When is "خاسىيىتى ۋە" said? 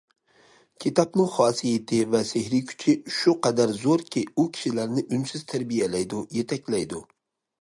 1.33-2.23